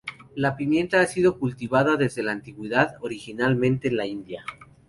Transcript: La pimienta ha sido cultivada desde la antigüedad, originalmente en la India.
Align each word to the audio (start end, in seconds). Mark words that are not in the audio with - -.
La 0.33 0.57
pimienta 0.57 0.99
ha 1.01 1.05
sido 1.05 1.37
cultivada 1.37 1.95
desde 1.95 2.23
la 2.23 2.31
antigüedad, 2.31 2.95
originalmente 3.01 3.87
en 3.89 3.97
la 3.97 4.07
India. 4.07 4.43